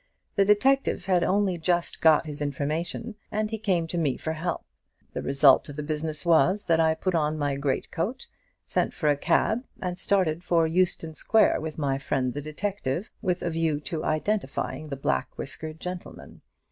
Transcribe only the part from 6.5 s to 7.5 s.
that I put on